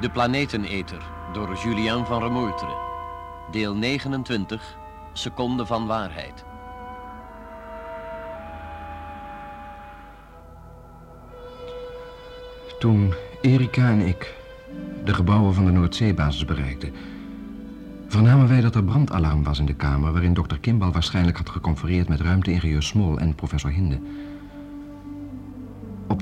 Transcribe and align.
De 0.00 0.10
Planeteneter 0.10 1.02
door 1.32 1.56
Julien 1.64 2.04
van 2.04 2.22
Remoetre. 2.22 2.76
Deel 3.50 3.74
29, 3.74 4.76
Seconde 5.12 5.66
van 5.66 5.86
Waarheid. 5.86 6.44
Toen 12.78 13.14
Erika 13.40 13.88
en 13.88 14.00
ik 14.00 14.34
de 15.04 15.14
gebouwen 15.14 15.54
van 15.54 15.64
de 15.64 15.70
Noordzeebasis 15.70 16.44
bereikten, 16.44 16.92
vernamen 18.08 18.48
wij 18.48 18.60
dat 18.60 18.74
er 18.74 18.84
brandalarm 18.84 19.42
was 19.42 19.58
in 19.58 19.66
de 19.66 19.74
kamer 19.74 20.12
waarin 20.12 20.34
dokter 20.34 20.58
Kimball 20.58 20.90
waarschijnlijk 20.90 21.36
had 21.36 21.48
geconfereerd 21.48 22.08
met 22.08 22.20
ruimteingenieur 22.20 22.82
Small 22.82 23.16
en 23.16 23.34
professor 23.34 23.70
Hinde. 23.70 24.00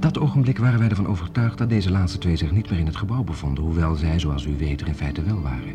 Dat 0.07 0.19
ogenblik 0.19 0.59
waren 0.59 0.79
wij 0.79 0.89
ervan 0.89 1.07
overtuigd 1.07 1.59
dat 1.59 1.69
deze 1.69 1.91
laatste 1.91 2.19
twee 2.19 2.37
zich 2.37 2.51
niet 2.51 2.71
meer 2.71 2.79
in 2.79 2.87
het 2.87 2.97
gebouw 2.97 3.23
bevonden, 3.23 3.65
hoewel 3.65 3.95
zij, 3.95 4.19
zoals 4.19 4.45
u 4.45 4.57
weet, 4.57 4.81
er 4.81 4.87
in 4.87 4.95
feite 4.95 5.23
wel 5.23 5.41
waren. 5.41 5.75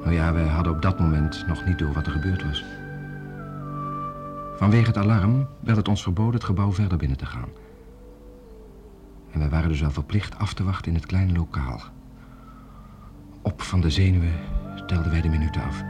Nou 0.00 0.12
ja, 0.12 0.32
wij 0.32 0.46
hadden 0.46 0.72
op 0.72 0.82
dat 0.82 0.98
moment 0.98 1.44
nog 1.46 1.64
niet 1.64 1.78
door 1.78 1.92
wat 1.92 2.06
er 2.06 2.12
gebeurd 2.12 2.44
was. 2.44 2.64
Vanwege 4.56 4.86
het 4.86 4.96
alarm 4.96 5.46
werd 5.60 5.76
het 5.76 5.88
ons 5.88 6.02
verboden 6.02 6.34
het 6.34 6.44
gebouw 6.44 6.72
verder 6.72 6.98
binnen 6.98 7.18
te 7.18 7.26
gaan. 7.26 7.48
En 9.30 9.38
wij 9.38 9.48
waren 9.48 9.68
dus 9.68 9.80
wel 9.80 9.90
verplicht 9.90 10.38
af 10.38 10.54
te 10.54 10.64
wachten 10.64 10.88
in 10.88 10.98
het 10.98 11.06
kleine 11.06 11.32
lokaal. 11.32 11.80
Op 13.42 13.62
van 13.62 13.80
de 13.80 13.90
zenuwen 13.90 14.40
telden 14.86 15.10
wij 15.10 15.20
de 15.20 15.28
minuten 15.28 15.62
af. 15.62 15.82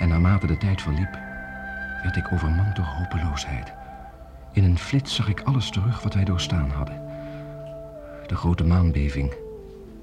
En 0.00 0.08
naarmate 0.08 0.46
de 0.46 0.56
tijd 0.56 0.82
verliep, 0.82 1.18
werd 2.02 2.16
ik 2.16 2.32
overmand 2.32 2.76
door 2.76 2.84
hopeloosheid. 2.84 3.80
In 4.52 4.64
een 4.64 4.78
flits 4.78 5.14
zag 5.14 5.28
ik 5.28 5.40
alles 5.40 5.70
terug 5.70 6.02
wat 6.02 6.14
wij 6.14 6.24
doorstaan 6.24 6.70
hadden. 6.70 7.02
De 8.26 8.36
grote 8.36 8.64
maanbeving, 8.64 9.34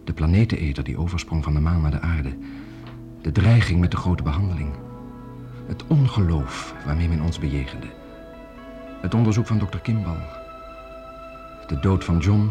de 0.03 0.13
planeteneter 0.13 0.83
die 0.83 0.97
oversprong 0.97 1.43
van 1.43 1.53
de 1.53 1.59
maan 1.59 1.81
naar 1.81 1.91
de 1.91 2.01
aarde, 2.01 2.37
de 3.21 3.31
dreiging 3.31 3.79
met 3.79 3.91
de 3.91 3.97
grote 3.97 4.23
behandeling, 4.23 4.73
het 5.67 5.87
ongeloof 5.87 6.75
waarmee 6.85 7.09
men 7.09 7.21
ons 7.21 7.39
bejegende, 7.39 7.87
het 9.01 9.13
onderzoek 9.13 9.47
van 9.47 9.57
dokter 9.57 9.79
Kimball, 9.79 10.27
de 11.67 11.79
dood 11.79 12.03
van 12.03 12.17
John 12.17 12.49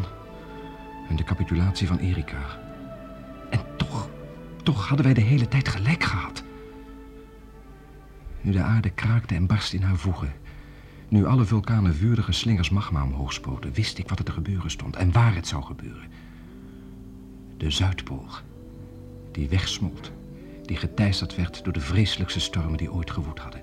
en 1.08 1.16
de 1.16 1.24
capitulatie 1.24 1.86
van 1.86 1.98
Erika. 1.98 2.42
En 3.50 3.60
toch, 3.76 4.08
toch 4.62 4.88
hadden 4.88 5.06
wij 5.06 5.14
de 5.14 5.20
hele 5.20 5.48
tijd 5.48 5.68
gelijk 5.68 6.04
gehad. 6.04 6.42
Nu 8.40 8.52
de 8.52 8.62
aarde 8.62 8.90
kraakte 8.90 9.34
en 9.34 9.46
barst 9.46 9.72
in 9.72 9.82
haar 9.82 9.96
voegen, 9.96 10.32
nu 11.08 11.26
alle 11.26 11.44
vulkanen 11.44 11.94
vurige 11.94 12.32
slingers 12.32 12.70
magma 12.70 13.02
omhoog 13.02 13.32
spoten, 13.32 13.72
wist 13.72 13.98
ik 13.98 14.08
wat 14.08 14.18
er 14.18 14.24
te 14.24 14.32
gebeuren 14.32 14.70
stond 14.70 14.96
en 14.96 15.12
waar 15.12 15.34
het 15.34 15.46
zou 15.46 15.62
gebeuren. 15.62 16.10
De 17.56 17.70
Zuidpool, 17.70 18.26
die 19.32 19.48
wegsmolt, 19.48 20.12
die 20.64 20.76
geteisterd 20.76 21.36
werd 21.36 21.64
door 21.64 21.72
de 21.72 21.80
vreselijkste 21.80 22.40
stormen 22.40 22.76
die 22.76 22.92
ooit 22.92 23.10
gewoed 23.10 23.38
hadden. 23.38 23.62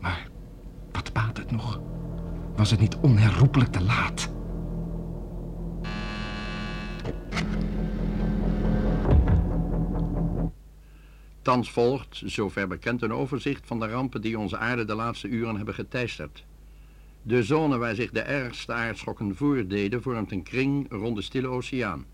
Maar 0.00 0.28
wat 0.92 1.12
baat 1.12 1.36
het 1.36 1.50
nog? 1.50 1.80
Was 2.56 2.70
het 2.70 2.80
niet 2.80 2.96
onherroepelijk 2.96 3.72
te 3.72 3.82
laat? 3.82 4.30
Thans 11.42 11.70
volgt, 11.70 12.22
zover 12.24 12.68
bekend, 12.68 13.02
een 13.02 13.12
overzicht 13.12 13.66
van 13.66 13.80
de 13.80 13.86
rampen 13.86 14.20
die 14.20 14.38
onze 14.38 14.58
aarde 14.58 14.84
de 14.84 14.94
laatste 14.94 15.28
uren 15.28 15.56
hebben 15.56 15.74
geteisterd. 15.74 16.44
De 17.22 17.42
zone 17.42 17.78
waar 17.78 17.94
zich 17.94 18.10
de 18.10 18.20
ergste 18.20 18.72
aardschokken 18.72 19.36
voordeden 19.36 20.02
vormt 20.02 20.32
een 20.32 20.42
kring 20.42 20.86
rond 20.90 21.16
de 21.16 21.22
Stille 21.22 21.46
Oceaan. 21.46 22.04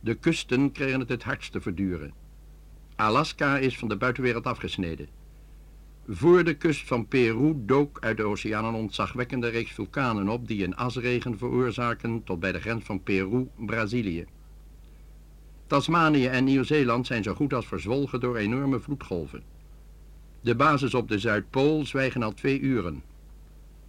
De 0.00 0.14
kusten 0.14 0.72
kregen 0.72 1.00
het 1.00 1.08
het 1.08 1.22
hardst 1.22 1.52
te 1.52 1.60
verduren. 1.60 2.12
Alaska 2.96 3.58
is 3.58 3.78
van 3.78 3.88
de 3.88 3.96
buitenwereld 3.96 4.44
afgesneden. 4.44 5.08
Voor 6.06 6.44
de 6.44 6.54
kust 6.54 6.86
van 6.86 7.06
Peru 7.06 7.54
dook 7.56 7.98
uit 8.00 8.16
de 8.16 8.22
oceaan 8.22 8.64
een 8.64 8.74
ontzagwekkende 8.74 9.48
reeks 9.48 9.72
vulkanen 9.72 10.28
op 10.28 10.48
die 10.48 10.64
een 10.64 10.76
asregen 10.76 11.38
veroorzaken 11.38 12.24
tot 12.24 12.40
bij 12.40 12.52
de 12.52 12.60
grens 12.60 12.84
van 12.84 13.02
Peru, 13.02 13.48
Brazilië. 13.56 14.26
Tasmanië 15.68 16.26
en 16.26 16.44
Nieuw-Zeeland 16.44 17.06
zijn 17.06 17.22
zo 17.22 17.34
goed 17.34 17.54
als 17.54 17.66
verzwolgen 17.66 18.20
door 18.20 18.36
enorme 18.36 18.80
vloedgolven. 18.80 19.42
De 20.40 20.54
bases 20.54 20.94
op 20.94 21.08
de 21.08 21.18
Zuidpool 21.18 21.86
zwijgen 21.86 22.22
al 22.22 22.34
twee 22.34 22.60
uren. 22.60 23.02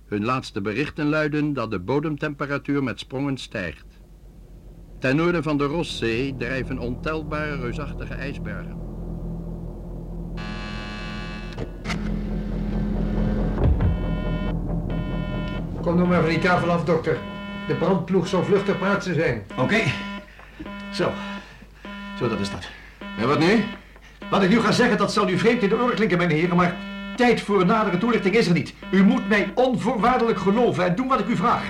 Hun 0.06 0.26
laatste 0.26 0.62
berichten 0.62 1.10
luiden 1.10 1.54
dat 1.54 1.72
de 1.72 1.80
bodemtemperatuur 1.80 2.84
met 2.84 3.00
sprongen 3.00 3.38
stijgt. 3.38 3.86
Ten 5.00 5.16
noorden 5.16 5.44
van 5.44 5.58
de 5.58 5.66
Rosszee 5.66 6.36
drijven 6.38 6.80
ontelbare 6.80 7.56
reusachtige 7.56 8.14
ijsbergen. 8.14 8.78
Kom 15.82 15.98
nog 15.98 16.08
maar 16.08 16.22
van 16.22 16.30
die 16.30 16.40
tafel 16.40 16.70
af, 16.70 16.84
dokter. 16.84 17.18
De 17.68 17.76
brandploeg 17.76 18.28
zal 18.28 18.44
vluchtig 18.44 18.78
plaatsen 18.78 19.14
zijn. 19.14 19.44
Oké. 19.58 19.82
Zo. 20.94 21.12
Zo, 22.20 22.28
dat 22.28 22.40
is 22.40 22.52
dat. 22.52 22.70
En 23.18 23.28
wat 23.28 23.40
nu? 23.40 23.64
Wat 24.30 24.44
ik 24.44 24.50
nu 24.50 24.60
ga 24.60 24.72
zeggen, 24.72 24.98
dat 24.98 25.14
zal 25.14 25.30
u 25.30 25.38
vreemd 25.38 25.64
in 25.64 25.70
de 25.70 25.76
oren 25.76 25.96
klinken, 25.96 26.18
mijn 26.18 26.30
heren, 26.30 26.56
maar 26.56 26.76
tijd 27.16 27.42
voor 27.42 27.62
een 27.62 27.68
nadere 27.68 27.98
toelichting 27.98 28.36
is 28.36 28.48
er 28.48 28.54
niet. 28.54 28.74
U 28.92 29.04
moet 29.04 29.30
mij 29.30 29.52
onvoorwaardelijk 29.56 30.40
geloven 30.40 30.86
en 30.86 30.96
doen 30.96 31.08
wat 31.08 31.20
ik 31.20 31.28
u 31.28 31.36
vraag. 31.36 31.64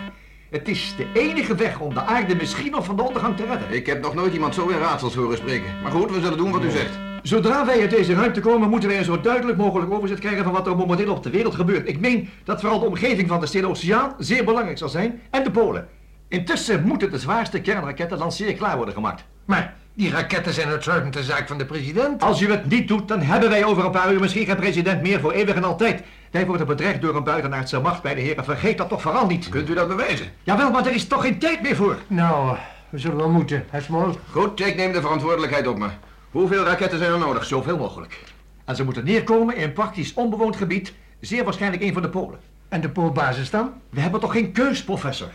Het 0.49 0.67
is 0.67 0.95
de 0.97 1.07
enige 1.13 1.55
weg 1.55 1.79
om 1.79 1.93
de 1.93 2.01
aarde 2.01 2.35
misschien 2.35 2.71
nog 2.71 2.85
van 2.85 2.95
de 2.95 3.03
ondergang 3.03 3.37
te 3.37 3.45
redden. 3.45 3.73
Ik 3.73 3.85
heb 3.85 4.01
nog 4.01 4.13
nooit 4.13 4.33
iemand 4.33 4.55
zo 4.55 4.67
in 4.67 4.77
raadsels 4.77 5.15
horen 5.15 5.37
spreken. 5.37 5.81
Maar 5.83 5.91
goed, 5.91 6.11
we 6.11 6.21
zullen 6.21 6.37
doen 6.37 6.51
wat 6.51 6.63
u 6.63 6.69
zegt. 6.69 6.99
Zodra 7.21 7.66
wij 7.66 7.81
uit 7.81 7.89
deze 7.89 8.13
ruimte 8.13 8.39
komen, 8.39 8.69
moeten 8.69 8.89
wij 8.89 8.97
een 8.97 9.03
zo 9.03 9.21
duidelijk 9.21 9.57
mogelijk 9.57 9.91
overzicht 9.91 10.19
krijgen 10.19 10.43
van 10.43 10.53
wat 10.53 10.67
er 10.67 10.75
momenteel 10.75 11.16
op 11.16 11.23
de 11.23 11.29
wereld 11.29 11.55
gebeurt. 11.55 11.87
Ik 11.87 11.99
meen 11.99 12.29
dat 12.43 12.59
vooral 12.59 12.79
de 12.79 12.85
omgeving 12.85 13.27
van 13.27 13.39
de 13.39 13.45
Stille 13.45 13.67
Oceaan 13.67 14.13
zeer 14.17 14.45
belangrijk 14.45 14.77
zal 14.77 14.89
zijn 14.89 15.21
en 15.29 15.43
de 15.43 15.51
Polen. 15.51 15.87
Intussen 16.27 16.83
moeten 16.83 17.11
de 17.11 17.19
zwaarste 17.19 17.61
kernraketten 17.61 18.17
lanceer 18.17 18.53
klaar 18.53 18.75
worden 18.75 18.93
gemaakt. 18.93 19.23
Maar 19.45 19.75
die 19.99 20.11
raketten 20.11 20.53
zijn 20.53 20.67
uitsluitend 20.67 21.13
de 21.13 21.23
zaak 21.23 21.47
van 21.47 21.57
de 21.57 21.65
president. 21.65 22.23
Als 22.23 22.41
u 22.41 22.51
het 22.51 22.69
niet 22.69 22.87
doet, 22.87 23.07
dan 23.07 23.21
hebben 23.21 23.49
wij 23.49 23.65
over 23.65 23.85
een 23.85 23.91
paar 23.91 24.13
uur 24.13 24.19
misschien 24.19 24.45
geen 24.45 24.55
president 24.55 25.01
meer 25.01 25.19
voor 25.19 25.31
eeuwig 25.31 25.55
en 25.55 25.63
altijd. 25.63 26.03
Wij 26.31 26.45
worden 26.45 26.67
bedreigd 26.67 27.01
door 27.01 27.15
een 27.15 27.23
buitenaardse 27.23 27.79
macht 27.79 28.01
bij 28.01 28.15
de 28.15 28.21
heren. 28.21 28.43
Vergeet 28.43 28.77
dat 28.77 28.89
toch 28.89 29.01
vooral 29.01 29.25
niet. 29.25 29.49
Kunt 29.49 29.69
u 29.69 29.73
dat 29.73 29.87
bewijzen? 29.87 30.27
Jawel, 30.43 30.71
maar 30.71 30.85
er 30.85 30.93
is 30.93 31.07
toch 31.07 31.21
geen 31.21 31.39
tijd 31.39 31.61
meer 31.61 31.75
voor. 31.75 31.97
Nou, 32.07 32.57
we 32.89 32.97
zullen 32.97 33.17
wel 33.17 33.29
moeten, 33.29 33.65
hè, 33.69 33.81
Small? 33.81 34.15
Goed, 34.31 34.59
ik 34.59 34.75
neem 34.75 34.91
de 34.91 35.01
verantwoordelijkheid 35.01 35.67
op 35.67 35.77
me. 35.77 35.87
Hoeveel 36.31 36.63
raketten 36.63 36.97
zijn 36.99 37.11
er 37.11 37.19
nodig? 37.19 37.45
Zoveel 37.45 37.77
mogelijk. 37.77 38.23
En 38.66 38.75
ze 38.75 38.83
moeten 38.83 39.05
neerkomen 39.05 39.55
in 39.55 39.63
een 39.63 39.73
praktisch 39.73 40.13
onbewoond 40.13 40.55
gebied, 40.55 40.93
zeer 41.19 41.43
waarschijnlijk 41.43 41.83
een 41.83 41.93
van 41.93 42.01
de 42.01 42.09
Polen. 42.09 42.39
En 42.69 42.81
de 42.81 42.89
poolbasis 42.89 43.49
dan? 43.49 43.73
We 43.89 43.99
hebben 43.99 44.19
toch 44.19 44.31
geen 44.31 44.51
keus, 44.51 44.83
professor? 44.83 45.27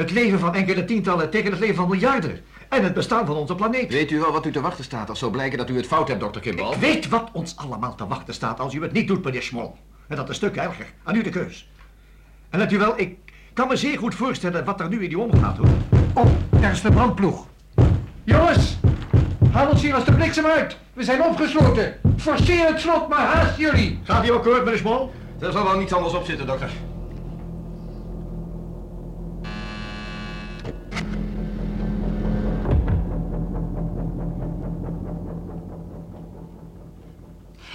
Het 0.00 0.10
leven 0.10 0.38
van 0.38 0.54
enkele 0.54 0.84
tientallen 0.84 1.30
tegen 1.30 1.50
het 1.50 1.60
leven 1.60 1.74
van 1.74 1.88
miljarden. 1.88 2.40
En 2.68 2.84
het 2.84 2.94
bestaan 2.94 3.26
van 3.26 3.36
onze 3.36 3.54
planeet. 3.54 3.92
Weet 3.92 4.10
u 4.10 4.18
wel 4.18 4.32
wat 4.32 4.46
u 4.46 4.52
te 4.52 4.60
wachten 4.60 4.84
staat 4.84 5.08
als 5.08 5.18
zou 5.18 5.32
blijken 5.32 5.58
dat 5.58 5.70
u 5.70 5.76
het 5.76 5.86
fout 5.86 6.08
hebt, 6.08 6.20
dokter 6.20 6.40
Kimball? 6.40 6.72
Ik 6.72 6.78
weet 6.78 7.08
wat 7.08 7.28
ons 7.32 7.56
allemaal 7.56 7.94
te 7.94 8.06
wachten 8.06 8.34
staat 8.34 8.60
als 8.60 8.74
u 8.74 8.82
het 8.82 8.92
niet 8.92 9.08
doet, 9.08 9.24
meneer 9.24 9.42
Schmol. 9.42 9.76
En 10.08 10.16
dat 10.16 10.24
is 10.24 10.28
een 10.28 10.34
stuk 10.34 10.56
erger. 10.56 10.86
Aan 11.04 11.14
u 11.14 11.22
de 11.22 11.30
keus. 11.30 11.70
En 12.50 12.58
let 12.58 12.72
u 12.72 12.78
wel, 12.78 12.92
ik 12.96 13.18
kan 13.52 13.68
me 13.68 13.76
zeer 13.76 13.98
goed 13.98 14.14
voorstellen 14.14 14.64
wat 14.64 14.80
er 14.80 14.88
nu 14.88 15.02
in 15.02 15.08
die 15.08 15.18
omgaat, 15.18 15.56
hoor. 15.56 15.68
Oh, 16.14 16.26
daar 16.50 16.72
is 16.72 16.82
de 16.82 16.90
brandploeg. 16.90 17.46
Jongens, 18.24 18.76
haal 19.52 19.68
ons 19.68 19.82
hier 19.82 19.94
als 19.94 20.04
de 20.04 20.12
bliksem 20.12 20.46
uit. 20.46 20.76
We 20.92 21.04
zijn 21.04 21.22
opgesloten. 21.22 21.94
Forceer 22.16 22.66
het 22.66 22.80
slot, 22.80 23.08
maar 23.08 23.26
haast 23.26 23.58
jullie. 23.58 24.00
Gaat 24.02 24.26
u 24.26 24.30
akkoord, 24.30 24.64
meneer 24.64 24.78
Schmol? 24.78 25.12
Er 25.38 25.52
zal 25.52 25.64
wel 25.64 25.78
niets 25.78 25.92
anders 25.92 26.14
op 26.14 26.24
zitten, 26.24 26.46
dokter. 26.46 26.70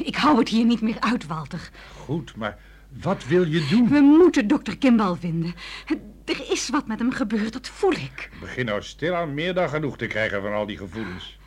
Ik 0.03 0.15
hou 0.15 0.39
het 0.39 0.49
hier 0.49 0.65
niet 0.65 0.81
meer 0.81 0.99
uit, 0.99 1.27
Walter. 1.27 1.69
Goed, 1.97 2.35
maar 2.35 2.57
wat 3.01 3.25
wil 3.25 3.45
je 3.45 3.67
doen? 3.69 3.89
We 3.89 3.99
moeten 3.99 4.47
dokter 4.47 4.77
Kimball 4.77 5.15
vinden. 5.15 5.55
Er 6.25 6.51
is 6.51 6.69
wat 6.69 6.87
met 6.87 6.99
hem 6.99 7.11
gebeurd, 7.11 7.53
dat 7.53 7.67
voel 7.67 7.91
ik. 7.91 8.29
Ik 8.31 8.39
begin 8.39 8.65
nou 8.65 8.81
stilaan 8.81 9.33
meer 9.33 9.53
dan 9.53 9.69
genoeg 9.69 9.97
te 9.97 10.07
krijgen 10.07 10.41
van 10.41 10.53
al 10.53 10.65
die 10.65 10.77
gevoelens. 10.77 11.37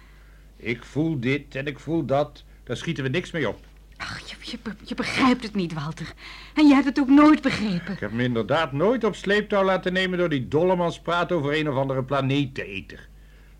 Ik 0.56 0.84
voel 0.84 1.20
dit 1.20 1.54
en 1.54 1.66
ik 1.66 1.78
voel 1.78 2.04
dat. 2.04 2.44
Daar 2.64 2.76
schieten 2.76 3.04
we 3.04 3.10
niks 3.10 3.30
mee 3.30 3.48
op. 3.48 3.58
Ach, 3.96 4.18
je, 4.18 4.36
je, 4.40 4.58
je 4.84 4.94
begrijpt 4.94 5.42
het 5.42 5.54
niet, 5.54 5.72
Walter. 5.72 6.12
En 6.54 6.66
je 6.66 6.74
hebt 6.74 6.86
het 6.86 6.98
ook 6.98 7.08
nooit 7.08 7.42
begrepen. 7.42 7.92
Ik 7.92 8.00
heb 8.00 8.12
me 8.12 8.22
inderdaad 8.22 8.72
nooit 8.72 9.04
op 9.04 9.14
sleeptouw 9.14 9.64
laten 9.64 9.92
nemen 9.92 10.18
door 10.18 10.28
die 10.28 10.48
dollemans 10.48 11.00
praat 11.00 11.32
over 11.32 11.58
een 11.58 11.68
of 11.68 11.76
andere 11.76 12.04
planeeteneter. 12.04 13.08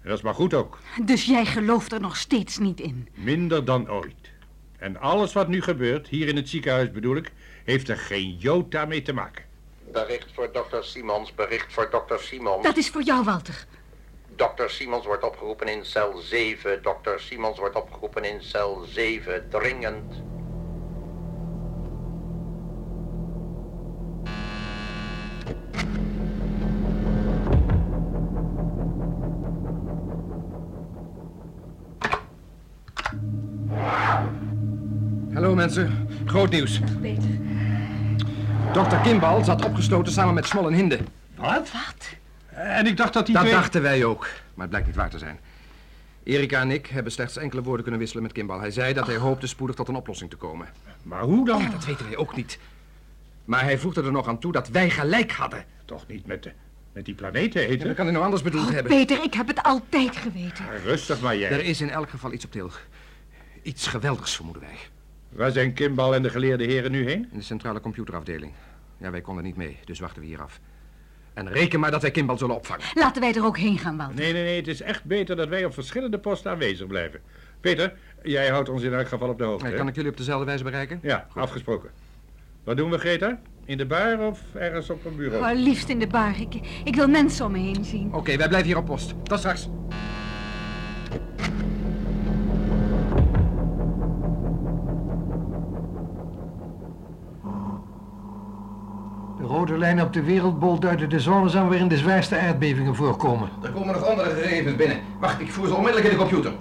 Dat 0.02 0.17
is 0.17 0.23
maar 0.23 0.34
goed 0.34 0.55
ook. 0.55 0.79
Dus 1.05 1.25
jij 1.25 1.46
gelooft 1.46 1.93
er 1.93 2.00
nog 2.00 2.17
steeds 2.17 2.58
niet 2.58 2.81
in? 2.81 3.08
Minder 3.14 3.64
dan 3.64 3.91
ooit. 3.91 4.27
En 4.78 4.96
alles 4.96 5.32
wat 5.32 5.48
nu 5.48 5.62
gebeurt, 5.62 6.08
hier 6.08 6.28
in 6.28 6.36
het 6.36 6.48
ziekenhuis 6.48 6.90
bedoel 6.90 7.16
ik, 7.16 7.32
heeft 7.64 7.88
er 7.88 7.96
geen 7.96 8.36
jota 8.36 8.84
mee 8.84 9.02
te 9.02 9.12
maken. 9.12 9.44
Bericht 9.92 10.32
voor 10.32 10.52
dokter 10.52 10.84
Simons, 10.84 11.34
bericht 11.34 11.72
voor 11.72 11.90
dokter 11.90 12.20
Simons. 12.20 12.62
Dat 12.62 12.76
is 12.76 12.88
voor 12.88 13.02
jou, 13.02 13.25
Walter. 13.25 13.66
Dokter 14.36 14.70
Simons 14.70 15.06
wordt 15.06 15.25
opgeroepen 15.25 15.69
in 15.69 15.84
cel 15.84 16.16
7. 16.16 16.82
Dokter 16.82 17.20
Simons 17.20 17.58
wordt 17.58 17.76
opgeroepen 17.76 18.25
in 18.25 18.42
cel 18.42 18.84
7. 18.86 19.46
Dringend. 19.50 20.27
Hallo 35.48 35.60
mensen, 35.60 36.08
groot 36.26 36.50
nieuws. 36.50 36.80
Peter. 37.00 37.30
Dokter 38.72 38.98
Kimball 39.00 39.44
zat 39.44 39.64
opgesloten 39.64 40.12
samen 40.12 40.34
met 40.34 40.46
Smol 40.46 40.66
en 40.66 40.72
Hinde. 40.72 40.98
Wat? 41.34 41.70
Wat? 41.72 42.14
En 42.48 42.86
ik 42.86 42.96
dacht 42.96 43.12
dat 43.12 43.26
die 43.26 43.34
Dat 43.34 43.44
twee... 43.44 43.54
dachten 43.54 43.82
wij 43.82 44.04
ook, 44.04 44.20
maar 44.20 44.60
het 44.60 44.68
blijkt 44.68 44.86
niet 44.86 44.96
waar 44.96 45.10
te 45.10 45.18
zijn. 45.18 45.38
Erika 46.22 46.60
en 46.60 46.70
ik 46.70 46.86
hebben 46.86 47.12
slechts 47.12 47.36
enkele 47.36 47.62
woorden 47.62 47.82
kunnen 47.82 48.00
wisselen 48.00 48.22
met 48.22 48.32
Kimball. 48.32 48.58
Hij 48.58 48.70
zei 48.70 48.92
dat 48.94 49.06
hij 49.06 49.16
hoopte 49.16 49.46
spoedig 49.46 49.76
tot 49.76 49.88
een 49.88 49.94
oplossing 49.94 50.30
te 50.30 50.36
komen. 50.36 50.68
Maar 51.02 51.22
hoe 51.22 51.46
dan? 51.46 51.70
Dat 51.70 51.84
weten 51.84 52.06
wij 52.06 52.16
ook 52.16 52.36
niet. 52.36 52.58
Maar 53.44 53.62
hij 53.62 53.78
voegde 53.78 54.02
er 54.02 54.12
nog 54.12 54.28
aan 54.28 54.38
toe 54.38 54.52
dat 54.52 54.68
wij 54.68 54.90
gelijk 54.90 55.32
hadden. 55.32 55.64
Toch 55.84 56.06
niet 56.06 56.26
met, 56.26 56.42
de, 56.42 56.52
met 56.92 57.04
die 57.04 57.14
planeten 57.14 57.60
Ja, 57.60 57.68
eten? 57.68 57.86
dat 57.86 57.96
kan 57.96 58.04
hij 58.04 58.12
nou 58.12 58.24
anders 58.24 58.42
bedoeld 58.42 58.66
Oh, 58.66 58.72
hebben. 58.72 58.92
Peter, 58.92 59.22
ik 59.22 59.34
heb 59.34 59.46
het 59.46 59.62
altijd 59.62 60.16
geweten. 60.16 60.64
Rustig 60.84 61.20
maar 61.20 61.36
jij. 61.36 61.50
Er 61.50 61.64
is 61.64 61.80
in 61.80 61.90
elk 61.90 62.10
geval 62.10 62.32
iets 62.32 62.44
op 62.44 62.52
til. 62.52 62.70
Iets 63.62 63.86
geweldigs, 63.86 64.36
vermoeden 64.36 64.62
wij. 64.62 64.76
Waar 65.28 65.50
zijn 65.50 65.72
Kimball 65.72 66.12
en 66.12 66.22
de 66.22 66.30
geleerde 66.30 66.64
heren 66.64 66.90
nu 66.90 67.04
heen? 67.04 67.28
In 67.32 67.38
de 67.38 67.44
centrale 67.44 67.80
computerafdeling. 67.80 68.52
Ja, 68.98 69.10
wij 69.10 69.20
konden 69.20 69.44
niet 69.44 69.56
mee, 69.56 69.78
dus 69.84 70.00
wachten 70.00 70.22
we 70.22 70.28
hier 70.28 70.42
af. 70.42 70.60
En 71.34 71.48
reken 71.52 71.80
maar 71.80 71.90
dat 71.90 72.02
wij 72.02 72.10
Kimball 72.10 72.38
zullen 72.38 72.54
opvangen. 72.54 72.84
Laten 72.94 73.20
wij 73.20 73.34
er 73.34 73.44
ook 73.44 73.58
heen 73.58 73.78
gaan, 73.78 73.96
Walter. 73.96 74.14
Nee, 74.14 74.32
nee, 74.32 74.42
nee. 74.42 74.56
Het 74.56 74.69
is 74.69 74.80
echt 74.80 75.04
beter 75.04 75.36
dat 75.36 75.48
wij 75.48 75.64
op 75.64 75.75
verschillende 75.75 76.19
posten 76.19 76.50
aanwezig 76.50 76.86
blijven. 76.86 77.20
Peter, 77.60 77.92
jij 78.22 78.48
houdt 78.48 78.69
ons 78.69 78.82
in 78.82 78.94
elk 78.94 79.08
geval 79.08 79.28
op 79.28 79.38
de 79.38 79.44
hoogte. 79.44 79.69
Eh? 79.69 79.76
Kan 79.76 79.88
ik 79.88 79.94
jullie 79.94 80.10
op 80.10 80.16
dezelfde 80.16 80.44
wijze 80.44 80.64
bereiken? 80.64 80.98
Ja, 81.02 81.26
afgesproken. 81.34 81.90
Wat 82.64 82.76
doen 82.76 82.90
we, 82.90 82.98
Greta? 82.98 83.40
In 83.64 83.76
de 83.76 83.86
bar 83.86 84.19
of 84.19 84.40
ergens 84.54 84.90
op 84.90 85.04
een 85.04 85.16
bureau? 85.16 85.56
Oh, 85.56 85.62
liefst 85.62 85.88
in 85.88 85.98
de 85.98 86.06
bar. 86.06 86.40
Ik, 86.40 86.54
ik 86.84 86.94
wil 86.94 87.08
mensen 87.08 87.46
om 87.46 87.52
me 87.52 87.58
heen 87.58 87.84
zien. 87.84 88.14
Oké, 88.14 88.36
wij 88.36 88.48
blijven 88.48 88.69
hier 88.69 88.76
op 88.76 88.84
post. 88.84 89.14
Tot 89.22 89.38
straks. 89.38 89.69
Rode 99.69 99.81
lijnen 99.81 100.05
op 100.05 100.12
de 100.12 100.23
wereldbol 100.23 100.79
duiden 100.79 101.09
de 101.09 101.20
zones 101.20 101.56
aan 101.56 101.69
waarin 101.69 101.88
de 101.88 101.97
zwaarste 101.97 102.38
aardbevingen 102.38 102.94
voorkomen. 102.94 103.49
Er 103.62 103.70
komen 103.70 103.94
nog 103.94 104.09
andere 104.09 104.31
gegevens 104.31 104.76
binnen. 104.76 104.97
Wacht, 105.20 105.41
ik 105.41 105.53
voer 105.53 105.67
ze 105.67 105.75
onmiddellijk 105.75 106.12
in 106.12 106.19
de 106.19 106.25
computer. 106.25 106.53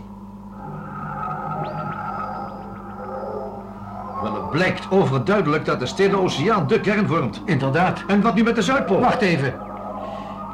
Wel, 4.21 4.33
het 4.33 4.49
blijkt 4.49 4.91
overduidelijk 4.91 5.65
dat 5.65 5.79
de 5.79 5.85
stille 5.85 6.17
oceaan 6.17 6.67
de 6.67 6.79
kern 6.79 7.07
vormt. 7.07 7.41
Inderdaad. 7.45 8.03
En 8.07 8.21
wat 8.21 8.35
nu 8.35 8.43
met 8.43 8.55
de 8.55 8.61
Zuidpool? 8.61 8.99
Wacht 8.99 9.21
even. 9.21 9.53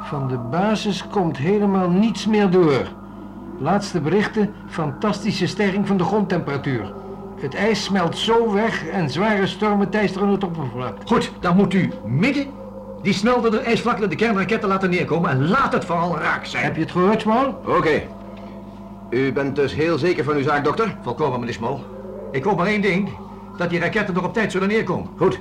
Van 0.02 0.28
de 0.28 0.38
basis 0.38 1.06
komt 1.06 1.36
helemaal 1.36 1.90
niets 1.90 2.26
meer 2.26 2.50
door. 2.50 2.86
Laatste 3.58 4.00
berichten, 4.00 4.54
fantastische 4.68 5.46
stijging 5.46 5.86
van 5.86 5.96
de 5.96 6.04
grondtemperatuur. 6.04 6.92
Het 7.40 7.54
ijs 7.54 7.84
smelt 7.84 8.18
zo 8.18 8.52
weg 8.52 8.86
en 8.86 9.10
zware 9.10 9.46
stormen 9.46 9.90
teisteren 9.90 10.28
het 10.28 10.44
oppervlak. 10.44 10.96
Goed, 11.04 11.32
dan 11.40 11.56
moet 11.56 11.74
u 11.74 11.90
midden 12.04 12.46
die 13.02 13.12
smeltende 13.12 13.58
ijsvlakte 13.58 14.08
de 14.08 14.14
kernraketten 14.14 14.68
laten 14.68 14.90
neerkomen 14.90 15.30
en 15.30 15.48
laat 15.48 15.72
het 15.72 15.84
vooral 15.84 16.18
raak 16.18 16.44
zijn. 16.44 16.64
Heb 16.64 16.74
je 16.74 16.80
het 16.80 16.90
gehoord, 16.90 17.20
Small? 17.20 17.54
Oké. 17.66 18.02
U 19.10 19.32
bent 19.32 19.56
dus 19.56 19.74
heel 19.74 19.98
zeker 19.98 20.24
van 20.24 20.34
uw 20.36 20.42
zaak, 20.42 20.64
dokter? 20.64 20.96
Volkomen, 21.02 21.38
meneer 21.38 21.54
Smol. 21.54 21.84
Ik 22.32 22.44
hoop 22.44 22.56
maar 22.56 22.66
één 22.66 22.80
ding, 22.80 23.08
dat 23.56 23.70
die 23.70 23.80
raketten 23.80 24.14
nog 24.14 24.24
op 24.24 24.32
tijd 24.32 24.52
zullen 24.52 24.68
neerkomen. 24.68 25.08
Goed. 25.16 25.40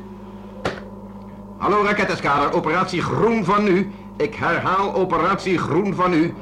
Hallo 1.58 1.84
raketteskader, 1.84 2.54
operatie 2.54 3.02
Groen 3.02 3.46
van 3.46 3.64
nu. 3.64 3.92
Ik 4.18 4.36
herhaal 4.36 4.94
operatie 4.94 5.58
Groen 5.58 5.96
van 5.96 6.10
nu. 6.10 6.34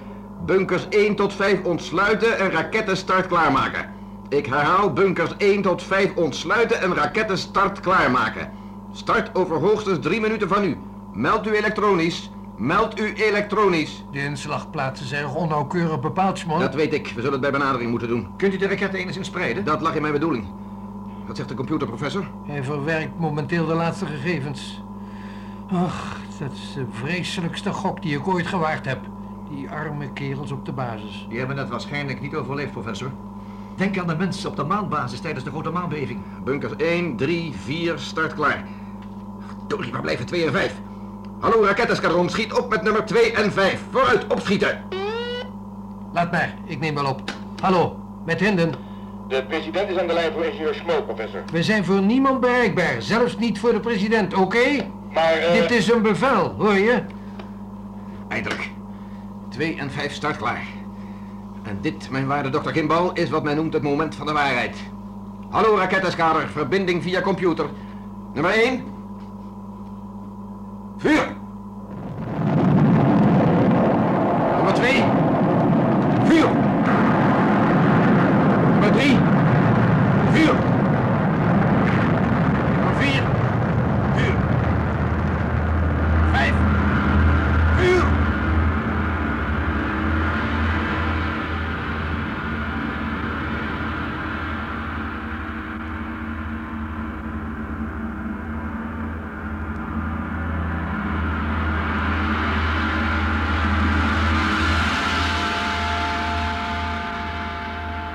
Bunkers 0.46 0.88
1 0.90 1.16
tot 1.16 1.34
5 1.34 1.64
ontsluiten 1.64 2.40
en 2.40 2.52
rakettenstart 2.52 3.28
klaarmaken. 3.28 4.01
Ik 4.32 4.46
herhaal 4.46 4.94
bunkers 4.94 5.38
1 5.38 5.62
tot 5.62 5.84
5 5.84 6.16
ontsluiten 6.16 6.82
en 6.82 6.94
rakettenstart 6.94 7.80
klaarmaken. 7.80 8.52
Start 8.92 9.36
over 9.36 9.56
hoogstens 9.56 10.00
3 10.00 10.22
minuten 10.22 10.48
van 10.48 10.62
nu. 10.62 10.78
Meld 11.14 11.48
u 11.48 11.56
elektronisch. 11.56 12.32
Meld 12.58 13.00
u 13.00 13.14
elektronisch. 13.14 14.04
De 14.12 14.24
inslagplaatsen 14.24 15.08
zijn 15.08 15.26
onnauwkeurig 15.26 16.00
bepaald, 16.00 16.38
Small. 16.40 16.60
Dat 16.60 16.76
weet 16.76 16.94
ik. 16.94 17.08
We 17.08 17.14
zullen 17.22 17.32
het 17.32 17.42
bij 17.42 17.52
benadering 17.52 17.90
moeten 17.90 18.08
doen. 18.08 18.28
Kunt 18.38 18.54
u 18.54 18.58
de 18.58 18.68
raketten 18.68 19.00
enigszins 19.00 19.28
spreiden? 19.28 19.66
Dat 19.66 19.82
lag 19.82 19.96
in 19.96 20.02
mijn 20.02 20.14
bedoeling. 20.14 20.46
Wat 21.28 21.36
zegt 21.36 21.50
de 21.50 21.56
computer, 21.56 21.88
professor? 21.88 22.28
Hij 22.46 22.64
verwerkt 22.64 23.20
momenteel 23.20 23.66
de 23.66 23.74
laatste 23.74 24.06
gegevens. 24.06 24.84
Ach, 25.72 26.18
dat 26.40 26.52
is 26.52 26.74
de 26.74 26.86
vreselijkste 26.92 27.74
gok 27.74 28.02
die 28.02 28.18
ik 28.18 28.28
ooit 28.28 28.48
gewaard 28.48 28.86
heb. 28.86 29.00
Die 29.50 29.70
arme 29.70 30.14
kerels 30.14 30.52
op 30.52 30.66
de 30.66 30.72
basis. 30.72 31.26
Die 31.30 31.38
hebben 31.38 31.58
het 31.58 31.70
waarschijnlijk 31.70 32.22
niet 32.22 32.36
overleefd, 32.36 32.72
professor. 32.72 33.12
Denk 33.82 34.00
aan 34.00 34.08
de 34.08 34.16
mensen 34.16 34.50
op 34.50 34.56
de 34.56 34.64
maanbasis 34.64 35.20
tijdens 35.20 35.44
de 35.44 35.50
grote 35.50 35.70
maanbeving. 35.70 36.20
Bunkers 36.44 36.76
1, 36.76 37.16
3, 37.16 37.54
4, 37.64 38.00
start 38.00 38.34
klaar. 38.34 38.66
Verdorie, 39.48 39.92
waar 39.92 40.02
blijven 40.02 40.26
2 40.26 40.46
en 40.46 40.52
5? 40.52 40.74
Hallo 41.40 41.64
rakettenskadron, 41.64 42.30
schiet 42.30 42.54
op 42.54 42.70
met 42.70 42.84
nummer 42.84 43.06
2 43.06 43.32
en 43.32 43.52
5. 43.52 43.82
Vooruit, 43.92 44.28
opschieten! 44.28 44.84
Laat 46.14 46.32
maar, 46.32 46.54
ik 46.66 46.80
neem 46.80 46.96
wel 46.96 47.06
op. 47.06 47.22
Hallo, 47.62 48.00
met 48.26 48.40
Hinden. 48.40 48.74
De 49.28 49.46
president 49.48 49.90
is 49.90 49.98
aan 49.98 50.08
de 50.08 50.14
lijn 50.14 50.34
voor 50.34 50.44
ingenieur 50.44 50.74
Schmo, 50.74 51.02
professor. 51.02 51.44
We 51.52 51.64
zijn 51.64 51.86
voor 51.86 52.02
niemand 52.02 52.40
bereikbaar, 52.40 53.02
zelfs 53.02 53.38
niet 53.38 53.60
voor 53.60 53.72
de 53.72 53.80
president, 53.80 54.34
oké? 54.34 54.88
Maar, 55.14 55.34
eh... 55.34 55.54
Dit 55.54 55.72
is 55.72 55.92
een 55.92 56.02
bevel, 56.02 56.56
hoor 56.58 56.78
je? 56.78 57.04
Eindelijk. 58.28 58.70
2 59.50 59.78
en 59.78 59.92
5 59.92 60.14
start 60.14 60.38
klaar. 60.38 60.81
En 61.72 61.78
dit, 61.82 62.10
mijn 62.10 62.28
waarde 62.28 62.50
dokter 62.50 62.72
Kimball, 62.72 63.10
is 63.14 63.30
wat 63.30 63.44
men 63.44 63.56
noemt 63.56 63.74
het 63.74 63.84
moment 63.84 64.16
van 64.16 64.26
de 64.26 64.34
waarheid. 64.34 64.78
Hallo 65.50 65.76
rakettenskader, 65.76 66.48
verbinding 66.48 67.04
via 67.04 67.22
computer. 67.22 67.66
Nummer 68.34 68.52
1. 68.52 68.84
Vuur! 70.98 71.41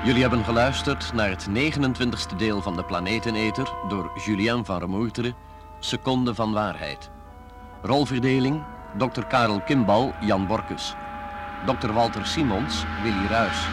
Jullie 0.07 0.21
hebben 0.21 0.43
geluisterd 0.43 1.13
naar 1.13 1.29
het 1.29 1.47
29e 1.49 2.35
deel 2.37 2.61
van 2.61 2.75
de 2.75 2.83
Planeteneter 2.83 3.73
door 3.87 4.11
Julien 4.25 4.65
van 4.65 4.79
Remoerteren, 4.79 5.35
Seconde 5.79 6.35
van 6.35 6.53
Waarheid. 6.53 7.09
Rolverdeling, 7.81 8.63
Dr. 8.97 9.21
Karel 9.21 9.61
Kimbal, 9.61 10.13
Jan 10.21 10.47
Borkus. 10.47 10.95
Dr. 11.65 11.91
Walter 11.91 12.25
Simons, 12.25 12.83
Willy 13.03 13.25
Ruys. 13.25 13.67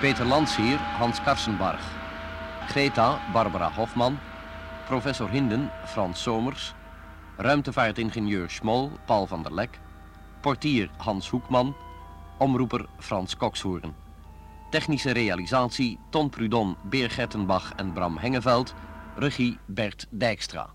Peter 0.00 0.26
Lansier, 0.26 0.78
Hans 0.78 1.22
Karsenbarg. 1.22 1.82
Greta, 2.66 3.18
Barbara 3.32 3.70
Hofman. 3.72 4.18
Professor 4.86 5.30
Hinden, 5.30 5.70
Frans 5.84 6.22
Somers. 6.22 6.74
Ruimtevaartingenieur 7.36 8.50
Schmol, 8.50 8.90
Paul 9.04 9.26
van 9.26 9.42
der 9.42 9.54
Lek. 9.54 9.80
Portier 10.40 10.90
Hans 10.96 11.30
Hoekman. 11.30 11.74
Omroeper 12.38 12.86
Frans 12.98 13.36
Kokshoorn. 13.36 14.01
Technische 14.72 15.12
realisatie 15.12 15.98
Ton 16.10 16.30
Prudon, 16.30 16.76
Beer 16.84 17.10
Gertenbach 17.10 17.74
en 17.76 17.92
Bram 17.92 18.16
Hengeveld. 18.16 18.74
Regie 19.16 19.58
Bert 19.66 20.06
Dijkstra. 20.10 20.70